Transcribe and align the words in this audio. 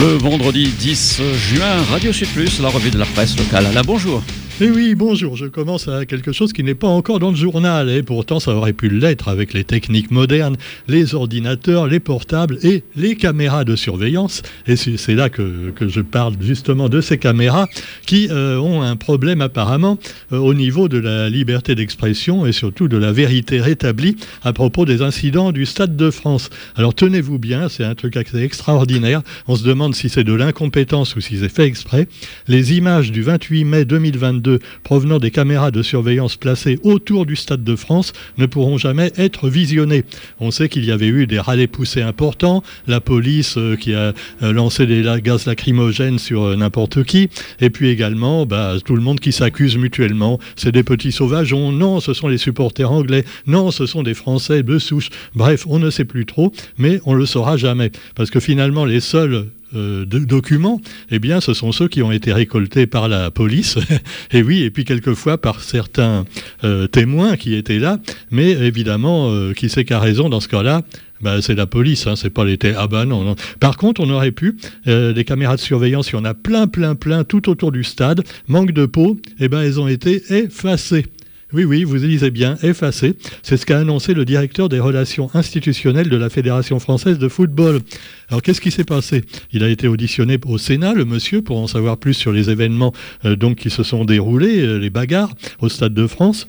Le 0.00 0.16
vendredi 0.16 0.68
10 0.68 1.20
juin, 1.34 1.82
Radio 1.90 2.10
Sud 2.10 2.28
Plus, 2.28 2.58
la 2.60 2.70
revue 2.70 2.90
de 2.90 2.96
la 2.98 3.04
presse 3.04 3.36
locale. 3.36 3.68
la 3.74 3.82
bonjour. 3.82 4.22
Eh 4.62 4.68
oui, 4.68 4.94
bonjour, 4.94 5.36
je 5.36 5.46
commence 5.46 5.88
à 5.88 6.04
quelque 6.04 6.32
chose 6.32 6.52
qui 6.52 6.62
n'est 6.62 6.74
pas 6.74 6.86
encore 6.86 7.18
dans 7.18 7.30
le 7.30 7.36
journal, 7.36 7.88
et 7.88 8.02
pourtant 8.02 8.40
ça 8.40 8.54
aurait 8.54 8.74
pu 8.74 8.90
l'être 8.90 9.28
avec 9.28 9.54
les 9.54 9.64
techniques 9.64 10.10
modernes, 10.10 10.58
les 10.86 11.14
ordinateurs, 11.14 11.86
les 11.86 11.98
portables 11.98 12.58
et 12.62 12.84
les 12.94 13.16
caméras 13.16 13.64
de 13.64 13.74
surveillance. 13.74 14.42
Et 14.66 14.76
c'est 14.76 15.14
là 15.14 15.30
que, 15.30 15.72
je 15.80 16.02
parle 16.02 16.34
justement 16.42 16.90
de 16.90 17.00
ces 17.00 17.16
caméras 17.16 17.68
qui 18.04 18.28
euh, 18.30 18.58
ont 18.58 18.82
un 18.82 18.96
problème 18.96 19.40
apparemment 19.40 19.98
euh, 20.30 20.36
au 20.36 20.52
niveau 20.52 20.88
de 20.88 20.98
la 20.98 21.30
liberté 21.30 21.74
d'expression 21.74 22.44
et 22.44 22.52
surtout 22.52 22.86
de 22.86 22.98
la 22.98 23.12
vérité 23.12 23.62
rétablie 23.62 24.16
à 24.42 24.52
propos 24.52 24.84
des 24.84 25.00
incidents 25.00 25.52
du 25.52 25.64
Stade 25.64 25.96
de 25.96 26.10
France. 26.10 26.50
Alors 26.76 26.92
tenez-vous 26.92 27.38
bien, 27.38 27.70
c'est 27.70 27.84
un 27.84 27.94
truc 27.94 28.18
extraordinaire. 28.34 29.22
On 29.48 29.56
se 29.56 29.64
demande 29.64 29.94
si 29.94 30.10
c'est 30.10 30.24
de 30.24 30.34
l'incompétence 30.34 31.16
ou 31.16 31.22
si 31.22 31.38
c'est 31.38 31.48
fait 31.48 31.64
exprès. 31.64 32.08
Les 32.46 32.76
images 32.76 33.10
du 33.10 33.22
28 33.22 33.64
mai 33.64 33.84
2022 33.86 34.49
provenant 34.82 35.18
des 35.18 35.30
caméras 35.30 35.70
de 35.70 35.82
surveillance 35.82 36.36
placées 36.36 36.78
autour 36.82 37.26
du 37.26 37.36
Stade 37.36 37.64
de 37.64 37.76
France 37.76 38.12
ne 38.38 38.46
pourront 38.46 38.78
jamais 38.78 39.12
être 39.16 39.48
visionnées. 39.48 40.04
On 40.40 40.50
sait 40.50 40.68
qu'il 40.68 40.84
y 40.84 40.92
avait 40.92 41.08
eu 41.08 41.26
des 41.26 41.38
râlets 41.38 41.66
poussés 41.66 42.02
importants, 42.02 42.62
la 42.86 43.00
police 43.00 43.56
euh, 43.56 43.76
qui 43.76 43.94
a 43.94 44.12
euh, 44.42 44.52
lancé 44.52 44.86
des 44.86 45.04
gaz 45.22 45.46
lacrymogènes 45.46 46.18
sur 46.18 46.42
euh, 46.42 46.56
n'importe 46.56 47.04
qui, 47.04 47.28
et 47.60 47.70
puis 47.70 47.88
également 47.88 48.46
bah, 48.46 48.74
tout 48.84 48.96
le 48.96 49.02
monde 49.02 49.20
qui 49.20 49.32
s'accuse 49.32 49.76
mutuellement. 49.76 50.38
C'est 50.56 50.72
des 50.72 50.82
petits 50.82 51.12
sauvages, 51.12 51.52
non, 51.54 52.00
ce 52.00 52.14
sont 52.14 52.28
les 52.28 52.38
supporters 52.38 52.90
anglais, 52.90 53.24
non, 53.46 53.70
ce 53.70 53.86
sont 53.86 54.02
des 54.02 54.14
Français 54.14 54.62
de 54.62 54.78
souche. 54.78 55.10
Bref, 55.34 55.66
on 55.68 55.78
ne 55.78 55.90
sait 55.90 56.04
plus 56.04 56.26
trop, 56.26 56.52
mais 56.78 57.00
on 57.04 57.14
le 57.14 57.26
saura 57.26 57.56
jamais. 57.56 57.90
Parce 58.14 58.30
que 58.30 58.40
finalement, 58.40 58.84
les 58.84 59.00
seuls 59.00 59.46
de 59.72 60.18
documents, 60.18 60.80
eh 61.10 61.18
bien, 61.18 61.40
ce 61.40 61.54
sont 61.54 61.72
ceux 61.72 61.88
qui 61.88 62.02
ont 62.02 62.12
été 62.12 62.32
récoltés 62.32 62.86
par 62.86 63.08
la 63.08 63.30
police, 63.30 63.78
et 64.32 64.42
oui, 64.42 64.62
et 64.62 64.70
puis 64.70 64.84
quelquefois 64.84 65.38
par 65.38 65.60
certains 65.60 66.24
euh, 66.64 66.86
témoins 66.86 67.36
qui 67.36 67.54
étaient 67.54 67.78
là, 67.78 67.98
mais 68.30 68.50
évidemment, 68.50 69.30
euh, 69.30 69.52
qui 69.52 69.68
sait 69.68 69.84
qu'à 69.84 70.00
raison 70.00 70.28
dans 70.28 70.40
ce 70.40 70.48
cas-là 70.48 70.82
bah, 71.22 71.42
c'est 71.42 71.54
la 71.54 71.66
police, 71.66 72.06
hein, 72.06 72.16
c'est 72.16 72.30
pas 72.30 72.46
l'été. 72.46 72.72
Ah 72.74 72.86
bah 72.86 73.04
non, 73.04 73.22
non. 73.22 73.36
Par 73.60 73.76
contre, 73.76 74.00
on 74.00 74.08
aurait 74.08 74.30
pu, 74.30 74.56
des 74.86 75.24
caméras 75.26 75.56
de 75.56 75.60
surveillance, 75.60 76.08
il 76.08 76.14
y 76.14 76.18
en 76.18 76.24
a 76.24 76.32
plein, 76.32 76.66
plein, 76.66 76.94
plein 76.94 77.24
tout 77.24 77.50
autour 77.50 77.72
du 77.72 77.84
stade. 77.84 78.22
Manque 78.48 78.72
de 78.72 78.86
peau, 78.86 79.20
eh 79.38 79.48
ben, 79.48 79.60
elles 79.60 79.78
ont 79.78 79.86
été 79.86 80.22
effacées. 80.32 81.04
Oui, 81.52 81.64
oui, 81.64 81.82
vous 81.82 81.96
lisez 81.96 82.30
bien, 82.30 82.56
effacé. 82.62 83.16
C'est 83.42 83.56
ce 83.56 83.66
qu'a 83.66 83.78
annoncé 83.78 84.14
le 84.14 84.24
directeur 84.24 84.68
des 84.68 84.78
relations 84.78 85.30
institutionnelles 85.34 86.08
de 86.08 86.16
la 86.16 86.30
Fédération 86.30 86.78
française 86.78 87.18
de 87.18 87.28
football. 87.28 87.80
Alors 88.28 88.40
qu'est-ce 88.40 88.60
qui 88.60 88.70
s'est 88.70 88.84
passé? 88.84 89.24
Il 89.52 89.64
a 89.64 89.68
été 89.68 89.88
auditionné 89.88 90.38
au 90.46 90.58
Sénat, 90.58 90.94
le 90.94 91.04
monsieur, 91.04 91.42
pour 91.42 91.58
en 91.58 91.66
savoir 91.66 91.96
plus 91.96 92.14
sur 92.14 92.30
les 92.30 92.50
événements 92.50 92.92
euh, 93.24 93.34
donc 93.34 93.56
qui 93.56 93.70
se 93.70 93.82
sont 93.82 94.04
déroulés, 94.04 94.60
euh, 94.60 94.76
les 94.76 94.90
bagarres 94.90 95.34
au 95.60 95.68
Stade 95.68 95.92
de 95.92 96.06
France 96.06 96.46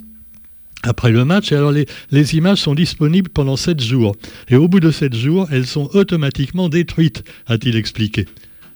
après 0.83 1.11
le 1.11 1.25
match. 1.25 1.52
Et 1.52 1.55
alors 1.55 1.71
les, 1.71 1.88
les, 2.11 2.36
images 2.36 2.59
sont 2.59 2.75
disponibles 2.75 3.31
pendant 3.31 3.58
sept 3.58 3.81
jours. 3.81 4.15
Et 4.49 4.55
au 4.55 4.67
bout 4.67 4.80
de 4.80 4.91
sept 4.91 5.15
jours, 5.15 5.47
elles 5.52 5.65
sont 5.67 5.89
automatiquement 5.95 6.69
détruites, 6.69 7.23
a-t-il 7.47 7.75
expliqué. 7.75 8.27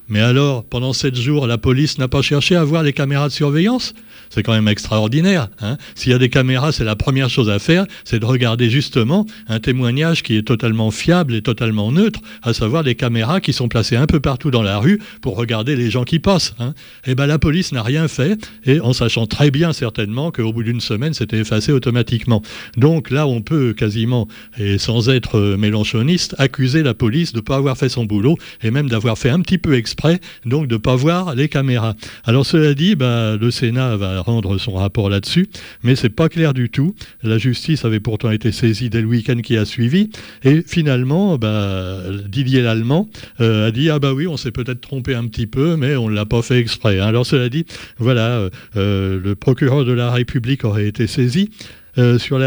Mais 0.07 0.21
alors, 0.21 0.63
pendant 0.63 0.93
sept 0.93 1.15
jours, 1.15 1.47
la 1.47 1.57
police 1.57 1.97
n'a 1.97 2.07
pas 2.07 2.21
cherché 2.21 2.55
à 2.55 2.63
voir 2.63 2.83
les 2.83 2.93
caméras 2.93 3.27
de 3.27 3.33
surveillance? 3.33 3.93
C'est 4.29 4.43
quand 4.43 4.53
même 4.53 4.67
extraordinaire. 4.67 5.49
Hein. 5.61 5.77
S'il 5.95 6.11
y 6.11 6.15
a 6.15 6.17
des 6.17 6.29
caméras, 6.29 6.71
c'est 6.71 6.83
la 6.83 6.95
première 6.95 7.29
chose 7.29 7.49
à 7.49 7.59
faire, 7.59 7.85
c'est 8.03 8.19
de 8.19 8.25
regarder 8.25 8.69
justement 8.69 9.25
un 9.47 9.59
témoignage 9.59 10.23
qui 10.23 10.35
est 10.37 10.43
totalement 10.43 10.91
fiable 10.91 11.35
et 11.35 11.41
totalement 11.41 11.91
neutre, 11.91 12.19
à 12.43 12.53
savoir 12.53 12.83
les 12.83 12.95
caméras 12.95 13.41
qui 13.41 13.53
sont 13.53 13.67
placées 13.67 13.95
un 13.95 14.07
peu 14.07 14.19
partout 14.19 14.51
dans 14.51 14.63
la 14.63 14.77
rue 14.77 14.99
pour 15.21 15.35
regarder 15.35 15.75
les 15.75 15.89
gens 15.89 16.03
qui 16.03 16.19
passent. 16.19 16.53
Hein. 16.59 16.73
Et 17.05 17.11
eh 17.11 17.15
ben 17.15 17.27
la 17.27 17.39
police 17.39 17.71
n'a 17.71 17.83
rien 17.83 18.07
fait, 18.07 18.37
et 18.65 18.79
en 18.79 18.93
sachant 18.93 19.25
très 19.27 19.51
bien 19.51 19.73
certainement 19.73 20.31
qu'au 20.31 20.51
bout 20.53 20.63
d'une 20.63 20.81
semaine, 20.81 21.13
c'était 21.13 21.37
effacé 21.37 21.71
automatiquement. 21.71 22.41
Donc 22.77 23.11
là, 23.11 23.27
on 23.27 23.41
peut 23.41 23.73
quasiment, 23.73 24.27
et 24.57 24.77
sans 24.77 25.09
être 25.09 25.39
mélanchoniste, 25.57 26.35
accuser 26.37 26.83
la 26.83 26.93
police 26.93 27.33
de 27.33 27.39
ne 27.39 27.41
pas 27.41 27.57
avoir 27.57 27.77
fait 27.77 27.89
son 27.89 28.05
boulot, 28.05 28.37
et 28.61 28.71
même 28.71 28.89
d'avoir 28.89 29.17
fait 29.17 29.29
un 29.29 29.39
petit 29.39 29.57
peu 29.57 29.75
exprès, 29.75 30.19
donc 30.45 30.67
de 30.67 30.75
ne 30.75 30.79
pas 30.79 30.95
voir 30.95 31.35
les 31.35 31.49
caméras. 31.49 31.95
Alors 32.23 32.45
cela 32.45 32.73
dit, 32.73 32.95
bah, 32.95 33.35
le 33.35 33.51
Sénat 33.51 33.97
va 33.97 34.14
rendre 34.21 34.57
son 34.57 34.73
rapport 34.73 35.09
là-dessus, 35.09 35.47
mais 35.83 35.95
c'est 35.95 36.09
pas 36.09 36.29
clair 36.29 36.53
du 36.53 36.69
tout. 36.69 36.95
La 37.23 37.37
justice 37.37 37.85
avait 37.85 37.99
pourtant 37.99 38.31
été 38.31 38.51
saisie 38.51 38.89
dès 38.89 39.01
le 39.01 39.07
week-end 39.07 39.39
qui 39.41 39.57
a 39.57 39.65
suivi, 39.65 40.09
et 40.43 40.61
finalement, 40.61 41.37
bah, 41.37 41.99
Didier 42.27 42.61
Lallemand 42.61 43.09
euh, 43.41 43.67
a 43.67 43.71
dit 43.71 43.89
ah 43.89 43.99
bah 43.99 44.13
oui, 44.13 44.27
on 44.27 44.37
s'est 44.37 44.51
peut-être 44.51 44.81
trompé 44.81 45.15
un 45.15 45.27
petit 45.27 45.47
peu, 45.47 45.75
mais 45.75 45.95
on 45.95 46.07
l'a 46.07 46.25
pas 46.25 46.41
fait 46.41 46.59
exprès. 46.59 46.99
Alors 46.99 47.25
cela 47.25 47.49
dit, 47.49 47.65
voilà, 47.97 48.27
euh, 48.27 48.49
euh, 48.75 49.19
le 49.21 49.35
procureur 49.35 49.85
de 49.85 49.91
la 49.91 50.11
République 50.11 50.63
aurait 50.63 50.87
été 50.87 51.07
saisi. 51.07 51.49
Euh, 51.97 52.17
sur, 52.17 52.37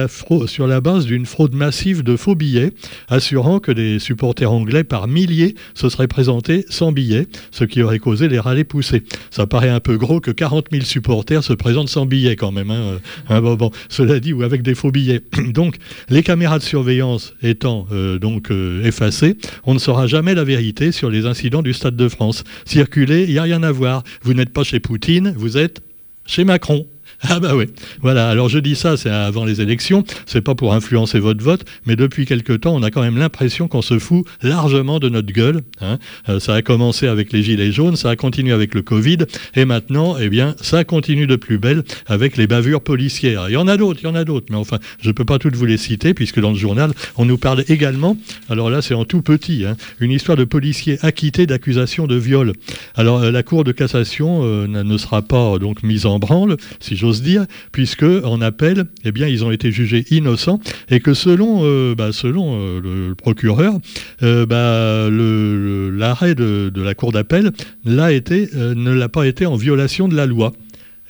la 0.66 0.80
base 0.80 1.06
d'une 1.06 1.24
fraude 1.24 1.54
massive 1.54 2.02
de 2.02 2.16
faux 2.16 2.34
billets, 2.34 2.72
assurant 3.08 3.60
que 3.60 3.72
des 3.72 3.98
supporters 3.98 4.52
anglais 4.52 4.84
par 4.84 5.08
milliers 5.08 5.54
se 5.74 5.88
seraient 5.88 6.08
présentés 6.08 6.66
sans 6.68 6.92
billets, 6.92 7.26
ce 7.50 7.64
qui 7.64 7.82
aurait 7.82 7.98
causé 7.98 8.28
les 8.28 8.38
râlets 8.38 8.64
poussés. 8.64 9.04
Ça 9.30 9.46
paraît 9.46 9.70
un 9.70 9.80
peu 9.80 9.96
gros 9.96 10.20
que 10.20 10.30
40 10.30 10.66
000 10.70 10.84
supporters 10.84 11.42
se 11.42 11.54
présentent 11.54 11.88
sans 11.88 12.04
billets 12.04 12.36
quand 12.36 12.52
même. 12.52 12.70
Hein. 12.70 12.98
Euh, 13.30 13.34
hein, 13.34 13.40
bon, 13.40 13.70
cela 13.88 14.20
dit, 14.20 14.34
ou 14.34 14.42
avec 14.42 14.62
des 14.62 14.74
faux 14.74 14.90
billets. 14.90 15.22
donc, 15.48 15.76
les 16.10 16.22
caméras 16.22 16.58
de 16.58 16.64
surveillance 16.64 17.34
étant 17.42 17.86
euh, 17.90 18.18
donc 18.18 18.50
effacées, 18.84 19.36
on 19.64 19.74
ne 19.74 19.78
saura 19.78 20.06
jamais 20.06 20.34
la 20.34 20.44
vérité 20.44 20.92
sur 20.92 21.08
les 21.08 21.24
incidents 21.24 21.62
du 21.62 21.72
Stade 21.72 21.96
de 21.96 22.08
France. 22.08 22.44
Circuler, 22.66 23.24
il 23.24 23.30
n'y 23.30 23.38
a 23.38 23.44
rien 23.44 23.62
à 23.62 23.72
voir. 23.72 24.02
Vous 24.22 24.34
n'êtes 24.34 24.52
pas 24.52 24.64
chez 24.64 24.80
Poutine, 24.80 25.32
vous 25.36 25.56
êtes 25.56 25.80
chez 26.26 26.44
Macron. 26.44 26.86
Ah 27.22 27.40
bah 27.40 27.56
oui. 27.56 27.66
Voilà. 28.00 28.28
Alors 28.28 28.48
je 28.48 28.58
dis 28.58 28.76
ça, 28.76 28.96
c'est 28.96 29.10
avant 29.10 29.44
les 29.44 29.60
élections. 29.60 30.04
C'est 30.26 30.40
pas 30.40 30.54
pour 30.54 30.72
influencer 30.72 31.18
votre 31.18 31.42
vote, 31.42 31.64
mais 31.84 31.96
depuis 31.96 32.26
quelque 32.26 32.52
temps, 32.52 32.74
on 32.74 32.82
a 32.82 32.90
quand 32.90 33.02
même 33.02 33.18
l'impression 33.18 33.66
qu'on 33.66 33.82
se 33.82 33.98
fout 33.98 34.24
largement 34.42 35.00
de 35.00 35.08
notre 35.08 35.32
gueule. 35.32 35.62
Hein. 35.80 35.98
Euh, 36.28 36.38
ça 36.38 36.54
a 36.54 36.62
commencé 36.62 37.08
avec 37.08 37.32
les 37.32 37.42
gilets 37.42 37.72
jaunes, 37.72 37.96
ça 37.96 38.10
a 38.10 38.16
continué 38.16 38.52
avec 38.52 38.74
le 38.74 38.82
Covid, 38.82 39.18
et 39.54 39.64
maintenant, 39.64 40.16
eh 40.18 40.28
bien, 40.28 40.54
ça 40.60 40.84
continue 40.84 41.26
de 41.26 41.36
plus 41.36 41.58
belle 41.58 41.82
avec 42.06 42.36
les 42.36 42.46
bavures 42.46 42.82
policières. 42.82 43.48
Il 43.48 43.54
y 43.54 43.56
en 43.56 43.66
a 43.66 43.76
d'autres, 43.76 44.00
il 44.02 44.06
y 44.06 44.08
en 44.08 44.14
a 44.14 44.24
d'autres, 44.24 44.46
mais 44.50 44.56
enfin, 44.56 44.78
je 45.00 45.10
peux 45.10 45.24
pas 45.24 45.38
toutes 45.38 45.56
vous 45.56 45.66
les 45.66 45.76
citer 45.76 46.14
puisque 46.14 46.40
dans 46.40 46.50
le 46.50 46.56
journal, 46.58 46.92
on 47.16 47.24
nous 47.24 47.38
parle 47.38 47.64
également. 47.68 48.16
Alors 48.48 48.70
là, 48.70 48.80
c'est 48.80 48.94
en 48.94 49.04
tout 49.04 49.22
petit, 49.22 49.64
hein, 49.64 49.76
une 49.98 50.12
histoire 50.12 50.36
de 50.36 50.44
policiers 50.44 50.98
acquittés 51.04 51.46
d'accusations 51.46 52.06
de 52.06 52.16
viol. 52.16 52.52
Alors 52.94 53.22
euh, 53.22 53.30
la 53.30 53.42
Cour 53.42 53.64
de 53.64 53.72
cassation 53.72 54.40
euh, 54.44 54.66
ne 54.66 54.96
sera 54.98 55.22
pas 55.22 55.58
donc 55.58 55.82
mise 55.82 56.06
en 56.06 56.18
branle, 56.18 56.56
si 56.80 56.96
je 57.12 57.22
dire, 57.22 57.46
puisque 57.72 58.02
en 58.02 58.40
appel, 58.40 58.84
eh 59.04 59.12
bien, 59.12 59.26
ils 59.26 59.44
ont 59.44 59.50
été 59.50 59.70
jugés 59.72 60.04
innocents 60.10 60.60
et 60.90 61.00
que 61.00 61.14
selon, 61.14 61.60
euh, 61.62 61.94
bah, 61.94 62.12
selon 62.12 62.58
euh, 62.58 62.80
le, 62.80 63.14
procureur, 63.14 63.74
euh, 64.22 64.46
bah, 64.46 65.08
l'arrêt 65.10 66.34
de, 66.34 66.72
la 66.76 66.94
cour 66.94 67.12
d'appel 67.12 67.52
ne 67.84 68.92
l'a 68.92 69.08
pas 69.08 69.26
été 69.26 69.46
en 69.46 69.56
violation 69.56 70.08
de 70.08 70.16
la 70.16 70.26
loi. 70.26 70.52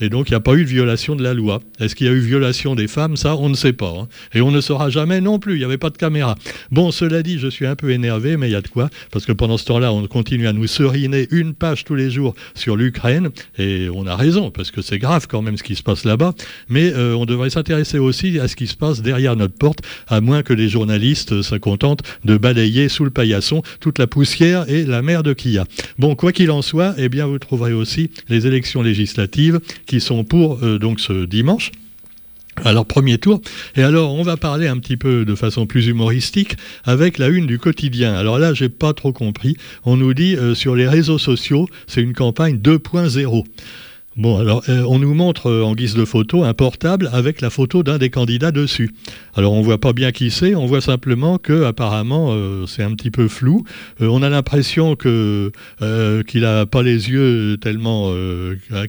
Et 0.01 0.09
donc, 0.09 0.29
il 0.29 0.33
n'y 0.33 0.37
a 0.37 0.41
pas 0.41 0.55
eu 0.55 0.65
de 0.65 0.69
violation 0.69 1.17
de 1.17 1.23
la 1.23 1.35
loi. 1.35 1.61
Est-ce 1.81 1.95
qu'il 1.95 2.07
y 2.07 2.11
a 2.11 2.13
eu 2.13 2.21
violation 2.21 2.75
des 2.75 2.89
femmes? 2.89 3.17
Ça, 3.17 3.37
on 3.37 3.49
ne 3.49 3.55
sait 3.55 3.73
pas. 3.73 3.93
Hein. 3.99 4.09
Et 4.35 4.41
on 4.41 4.51
ne 4.51 4.61
saura 4.61 4.91
jamais 4.91 5.21
non 5.21 5.39
plus. 5.39 5.55
Il 5.55 5.59
n'y 5.59 5.65
avait 5.65 5.79
pas 5.79 5.91
de 5.91 5.97
caméra. 5.97 6.37
Bon, 6.71 6.91
cela 6.91 7.23
dit, 7.23 7.39
je 7.39 7.49
suis 7.49 7.67
un 7.67 7.77
peu 7.77 7.91
énervé, 7.91 8.37
mais 8.37 8.49
il 8.49 8.53
y 8.53 8.57
a 8.57 8.61
de 8.61 8.69
quoi. 8.69 8.91
Parce 9.11 9.27
que 9.27 9.33
pendant 9.33 9.59
ce 9.59 9.65
temps-là, 9.67 9.93
on 9.93 10.07
continue 10.07 10.47
à 10.47 10.53
nous 10.53 10.67
seriner 10.67 11.27
une 11.31 11.55
page 11.55 11.85
tous 11.85 11.95
les 11.95 12.11
jours 12.11 12.35
sur 12.55 12.77
l'Ukraine. 12.77 13.31
Et 13.59 13.89
on 13.93 14.07
a 14.07 14.17
raison, 14.17 14.51
parce 14.51 14.71
que 14.71 14.83
c'est 14.83 14.99
grave 14.99 15.27
quand 15.29 15.43
même 15.43 15.57
ce 15.57 15.63
qui 15.63 15.75
se 15.75 15.83
passe 15.83 16.05
là-bas. 16.05 16.35
Mais 16.69 16.93
euh, 16.93 17.15
on 17.15 17.27
devrait 17.27 17.51
s'intéresser 17.51 17.99
aussi 17.99 18.39
à 18.39 18.49
ce 18.49 18.57
qui 18.57 18.67
se 18.67 18.77
passe 18.77 19.03
derrière 19.03 19.37
notre 19.37 19.55
porte, 19.55 19.81
à 20.07 20.21
moins 20.21 20.43
que 20.43 20.53
les 20.53 20.69
journalistes 20.69 21.43
se 21.43 21.55
contentent 21.57 22.03
de 22.25 22.37
balayer 22.37 22.89
sous 22.89 23.05
le 23.05 23.11
paillasson 23.11 23.63
toute 23.81 23.99
la 23.99 24.07
poussière 24.07 24.69
et 24.69 24.85
la 24.85 25.03
merde 25.03 25.35
qu'il 25.35 25.53
y 25.53 25.59
a. 25.59 25.65
Bon, 25.99 26.15
quoi 26.15 26.33
qu'il 26.33 26.51
en 26.51 26.63
soit, 26.63 26.95
eh 26.99 27.09
bien, 27.09 27.27
vous 27.27 27.39
trouverez 27.39 27.73
aussi 27.73 28.11
les 28.29 28.47
élections 28.47 28.83
législatives 28.83 29.61
qui 29.89 30.01
sont 30.01 30.23
pour 30.23 30.63
euh, 30.63 30.79
donc 30.79 31.01
ce 31.01 31.25
dimanche. 31.25 31.73
Alors 32.65 32.87
premier 32.87 33.19
tour, 33.19 33.41
et 33.77 33.83
alors 33.83 34.15
on 34.15 34.23
va 34.23 34.37
parler 34.37 34.67
un 34.67 34.79
petit 34.79 34.97
peu 34.97 35.25
de 35.25 35.35
façon 35.37 35.67
plus 35.67 35.87
humoristique 35.87 36.57
avec 36.85 37.19
la 37.19 37.29
une 37.29 37.47
du 37.47 37.59
quotidien. 37.59 38.15
Alors 38.15 38.39
là 38.39 38.53
j'ai 38.53 38.69
pas 38.69 38.93
trop 38.93 39.13
compris, 39.13 39.57
on 39.85 39.97
nous 39.97 40.13
dit 40.13 40.37
euh, 40.37 40.55
sur 40.55 40.75
les 40.75 40.89
réseaux 40.89 41.19
sociaux 41.19 41.69
c'est 41.87 42.03
une 42.03 42.15
campagne 42.15 42.57
2.0. 42.57 43.45
Bon, 44.19 44.37
alors, 44.37 44.65
euh, 44.69 44.83
on 44.89 44.99
nous 44.99 45.15
montre 45.15 45.49
euh, 45.49 45.63
en 45.63 45.77
guise 45.77 45.95
de 45.95 46.05
photo 46.05 46.43
un 46.43 46.53
portable 46.53 47.09
avec 47.13 47.41
la 47.41 47.51
photo 47.51 47.85
d'un 47.85 47.99
des 47.99 48.11
candidats 48.11 48.51
dessus. 48.51 48.91
Alors, 49.37 49.53
on 49.53 49.63
voit 49.63 49.79
pas 49.79 49.93
bien 49.93 50.11
qui 50.11 50.33
c'est, 50.33 50.57
on 50.57 50.67
voit 50.67 50.81
simplement 50.81 51.39
que, 51.39 51.63
apparemment, 51.63 52.31
euh, 52.33 52.67
c'est 52.67 52.83
un 52.83 52.97
petit 52.97 53.13
peu 53.13 53.29
flou. 53.29 53.63
on 54.01 54.21
a 54.25 54.29
l'impression 54.29 54.97
que 54.97 55.53
qu'il 56.27 56.45
a 56.45 56.67
pas 56.67 56.83
les 56.83 57.11
yeux 57.11 57.59
tellement 57.61 58.13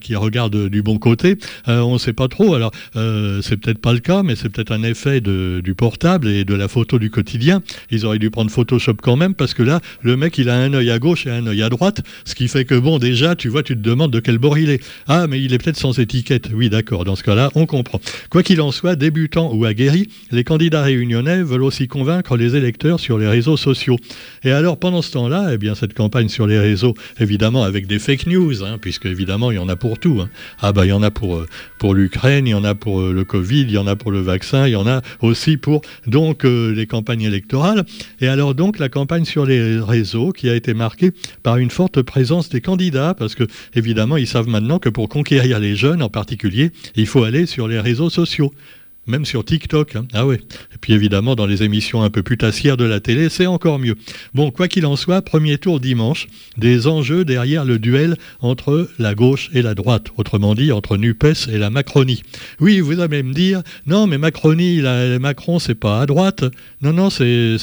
qu'il 0.02 0.18
regarde 0.18 0.68
du 0.70 0.82
bon 0.82 0.98
côté. 0.98 1.38
on 1.68 1.94
ne 1.94 1.98
sait 2.00 2.14
pas 2.14 2.28
trop. 2.28 2.56
Alors, 2.56 2.72
c'est 2.96 3.58
peut-être 3.58 3.78
pas 3.78 3.94
le 3.94 4.00
cas, 4.00 4.24
mais 4.24 4.36
c'est 4.36 4.50
peut-être 4.50 4.72
un 4.72 4.82
effet 4.82 5.22
du 5.22 5.76
portable 5.76 6.28
et 6.28 6.44
de 6.44 6.56
la 6.56 6.68
photo 6.68 6.98
du 6.98 7.12
quotidien. 7.12 7.62
Ils 7.92 8.06
auraient 8.06 8.18
dû 8.18 8.32
prendre 8.32 8.50
Photoshop 8.50 8.96
quand 9.02 9.16
même, 9.16 9.36
parce 9.36 9.54
que 9.54 9.62
là, 9.62 9.80
le 10.02 10.18
mec, 10.18 10.40
il 10.40 10.50
a 10.50 10.56
un 10.56 10.74
œil 10.74 10.90
à 10.90 10.98
gauche 10.98 11.28
et 11.28 11.30
un 11.30 11.46
œil 11.46 11.62
à 11.62 11.70
droite, 11.70 12.02
ce 12.26 12.34
qui 12.34 12.48
fait 12.48 12.66
que, 12.66 12.76
bon, 12.76 12.98
déjà, 12.98 13.36
tu 13.36 13.50
vois, 13.50 13.62
tu 13.62 13.76
te 13.76 13.82
demandes 13.82 14.12
de 14.12 14.20
quel 14.20 14.40
bord 14.40 14.58
il 14.58 14.72
est. 14.72 14.84
Ah, 15.08 15.19
ah, 15.22 15.28
mais 15.28 15.42
il 15.42 15.54
est 15.54 15.58
peut-être 15.58 15.76
sans 15.76 16.00
étiquette. 16.00 16.50
Oui, 16.54 16.70
d'accord, 16.70 17.04
dans 17.04 17.18
ce 17.18 17.24
cas-là, 17.24 17.52
on 17.54 17.66
comprend. 17.66 18.00
Quoi 18.30 18.42
qu'il 18.42 18.62
en 18.62 18.72
soit, 18.72 18.96
débutants 18.96 19.52
ou 19.54 19.66
aguerris, 19.66 20.08
les 20.32 20.46
candidats 20.46 20.82
réunionnais 20.82 21.44
veulent 21.44 21.64
aussi 21.64 21.90
convaincre 21.90 22.38
les 22.38 22.56
électeurs 22.56 23.02
sur 23.02 23.18
les 23.18 23.28
réseaux 23.28 23.58
sociaux. 23.58 23.98
Et 24.44 24.52
alors, 24.52 24.78
pendant 24.78 25.02
ce 25.02 25.12
temps-là, 25.12 25.50
eh 25.52 25.58
bien, 25.58 25.76
cette 25.76 25.94
campagne 25.94 26.30
sur 26.30 26.48
les 26.48 26.58
réseaux, 26.58 26.94
évidemment, 27.20 27.64
avec 27.64 27.86
des 27.86 28.00
fake 28.00 28.28
news, 28.28 28.64
hein, 28.64 28.78
puisque 28.80 29.08
évidemment, 29.08 29.52
il 29.52 29.56
y 29.56 29.60
en 29.60 29.68
a 29.68 29.76
pour 29.76 30.00
tout. 30.00 30.22
Hein. 30.22 30.30
Ah, 30.62 30.72
bah, 30.72 30.86
il 30.86 30.90
y 30.90 30.94
en 30.94 31.04
a 31.04 31.12
pour, 31.12 31.36
euh, 31.36 31.48
pour 31.80 31.94
l'Ukraine, 31.94 32.48
il 32.48 32.52
y 32.52 32.54
en 32.54 32.64
a 32.64 32.76
pour 32.76 33.02
euh, 33.02 33.12
le 33.12 33.26
Covid, 33.26 33.64
il 33.64 33.72
y 33.72 33.78
en 33.78 33.88
a 33.88 33.98
pour 33.98 34.12
le 34.12 34.22
vaccin, 34.22 34.68
il 34.68 34.72
y 34.72 34.78
en 34.78 34.88
a 34.88 35.02
aussi 35.22 35.58
pour, 35.58 35.82
donc, 36.08 36.46
euh, 36.46 36.74
les 36.74 36.88
campagnes 36.88 37.24
électorales. 37.24 37.84
Et 38.22 38.28
alors, 38.28 38.56
donc, 38.56 38.80
la 38.80 38.88
campagne 38.88 39.26
sur 39.26 39.46
les 39.46 39.80
réseaux 39.80 40.32
qui 40.32 40.50
a 40.50 40.56
été 40.56 40.74
marquée 40.74 41.12
par 41.44 41.58
une 41.58 41.72
forte 41.72 42.02
présence 42.04 42.48
des 42.48 42.62
candidats, 42.62 43.14
parce 43.14 43.36
que, 43.36 43.44
évidemment, 43.76 44.16
ils 44.16 44.28
savent 44.28 44.48
maintenant 44.48 44.80
que 44.80 44.90
pour 44.90 44.99
conquérir 45.08 45.60
les 45.60 45.76
jeunes 45.76 46.02
en 46.02 46.10
particulier, 46.10 46.72
il 46.96 47.08
faut 47.08 47.24
aller 47.24 47.46
sur 47.46 47.68
les 47.68 47.80
réseaux 47.80 48.10
sociaux 48.10 48.54
même 49.10 49.26
sur 49.26 49.44
TikTok. 49.44 49.96
Hein. 49.96 50.06
Ah 50.14 50.26
ouais. 50.26 50.38
Et 50.38 50.78
puis 50.80 50.94
évidemment, 50.94 51.36
dans 51.36 51.46
les 51.46 51.64
émissions 51.64 52.04
un 52.04 52.10
peu 52.10 52.24
putassières 52.24 52.78
de 52.78 52.86
la 52.86 53.00
télé, 53.00 53.28
c'est 53.30 53.48
encore 53.48 53.80
mieux. 53.80 53.96
Bon, 54.34 54.52
quoi 54.52 54.68
qu'il 54.68 54.86
en 54.86 54.96
soit, 54.96 55.22
premier 55.22 55.58
tour 55.58 55.80
dimanche, 55.80 56.28
des 56.58 56.88
enjeux 56.88 57.26
derrière 57.26 57.66
le 57.66 57.80
duel 57.80 58.16
entre 58.40 58.88
la 59.00 59.16
gauche 59.16 59.50
et 59.54 59.62
la 59.62 59.76
droite, 59.76 60.08
autrement 60.18 60.56
dit, 60.56 60.72
entre 60.72 60.98
NUPES 60.98 61.50
et 61.52 61.58
la 61.58 61.70
Macronie. 61.70 62.22
Oui, 62.60 62.80
vous 62.80 63.00
allez 63.00 63.24
me 63.24 63.34
dire, 63.34 63.64
non, 63.88 64.08
mais 64.08 64.18
Macronie, 64.18 64.82
Macron, 65.20 65.60
c'est 65.60 65.76
pas 65.76 66.02
à 66.02 66.06
droite. 66.06 66.44
Non, 66.82 66.94
non, 66.94 67.10
c'est 67.10 67.58